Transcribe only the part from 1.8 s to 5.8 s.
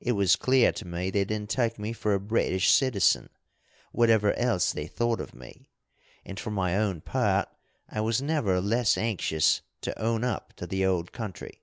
for a British citizen, whatever else they thought of me,